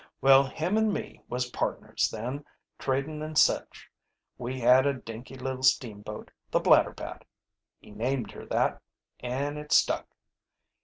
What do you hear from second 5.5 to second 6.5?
steamboat,